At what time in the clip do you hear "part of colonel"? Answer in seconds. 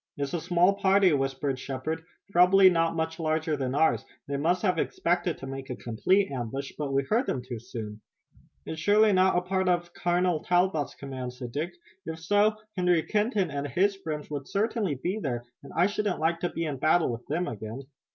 9.41-10.43